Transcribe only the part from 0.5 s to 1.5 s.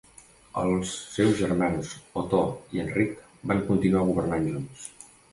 Els seus